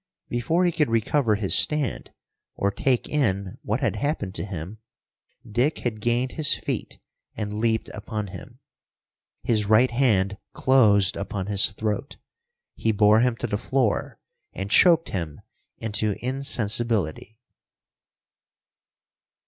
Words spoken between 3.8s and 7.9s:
had happened to him, Dick had gained his feet and leaped